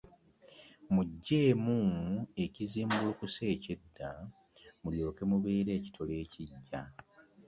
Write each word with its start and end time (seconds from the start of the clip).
Muggyeemu 0.93 1.79
ekizimbulukusa 2.43 3.41
eky'edda, 3.53 4.09
mulyoke 4.81 5.23
mubeere 5.29 5.71
ekitole 5.79 6.13
ekiggya. 6.23 6.81